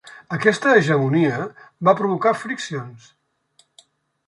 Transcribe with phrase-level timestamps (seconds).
[0.35, 1.35] Aquesta hegemonia
[1.89, 3.13] va provocar friccions.